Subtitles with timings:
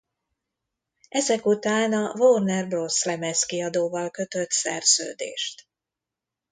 [1.09, 5.67] Ezek után a Warner Bros lemezkiadóval kötött szerződést.